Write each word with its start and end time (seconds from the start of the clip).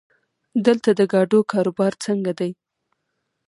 دلته 0.65 0.89
د 0.99 1.01
ګاډو 1.11 1.39
کاروبار 1.51 1.93
څنګه 2.05 2.31
دی؟ 2.39 2.51